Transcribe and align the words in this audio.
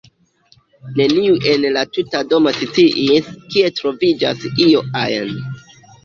Neniu 0.99 1.33
en 1.49 1.65
la 1.75 1.83
tuta 1.97 2.21
domo 2.31 2.53
sciis, 2.59 3.27
kie 3.51 3.69
troviĝas 3.81 4.41
io 4.69 4.81
ajn. 5.03 5.29